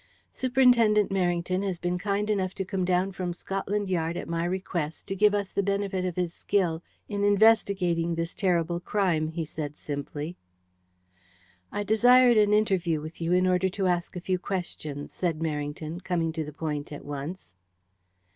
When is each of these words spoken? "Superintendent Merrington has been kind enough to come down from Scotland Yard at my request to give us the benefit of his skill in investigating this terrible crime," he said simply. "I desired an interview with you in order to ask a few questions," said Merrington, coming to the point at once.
"Superintendent 0.33 1.11
Merrington 1.11 1.61
has 1.61 1.77
been 1.77 1.99
kind 1.99 2.31
enough 2.31 2.55
to 2.55 2.65
come 2.65 2.83
down 2.85 3.11
from 3.11 3.33
Scotland 3.35 3.87
Yard 3.87 4.17
at 4.17 4.27
my 4.27 4.43
request 4.45 5.05
to 5.07 5.15
give 5.15 5.35
us 5.35 5.51
the 5.51 5.61
benefit 5.61 6.05
of 6.05 6.15
his 6.15 6.33
skill 6.33 6.81
in 7.07 7.23
investigating 7.23 8.15
this 8.15 8.33
terrible 8.33 8.79
crime," 8.79 9.27
he 9.27 9.45
said 9.45 9.75
simply. 9.75 10.37
"I 11.71 11.83
desired 11.83 12.37
an 12.37 12.51
interview 12.51 12.99
with 12.99 13.21
you 13.21 13.31
in 13.31 13.45
order 13.45 13.69
to 13.69 13.85
ask 13.85 14.15
a 14.15 14.21
few 14.21 14.39
questions," 14.39 15.11
said 15.11 15.37
Merrington, 15.37 16.03
coming 16.03 16.31
to 16.31 16.43
the 16.43 16.51
point 16.51 16.91
at 16.91 17.05
once. 17.05 17.51